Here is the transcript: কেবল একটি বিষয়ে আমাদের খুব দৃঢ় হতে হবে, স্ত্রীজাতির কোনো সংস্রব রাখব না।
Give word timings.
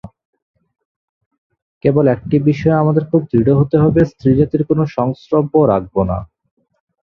কেবল 1.83 2.05
একটি 2.07 2.35
বিষয়ে 2.49 2.79
আমাদের 2.81 3.03
খুব 3.11 3.21
দৃঢ় 3.31 3.53
হতে 3.57 3.77
হবে, 3.77 4.01
স্ত্রীজাতির 4.05 4.63
কোনো 4.69 4.83
সংস্রব 4.97 5.45
রাখব 5.71 5.95
না। 6.09 6.17